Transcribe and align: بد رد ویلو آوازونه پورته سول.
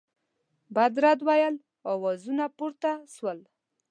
بد 0.75 0.93
رد 1.03 1.19
ویلو 1.27 1.63
آوازونه 1.93 2.45
پورته 2.57 2.91
سول. 3.15 3.39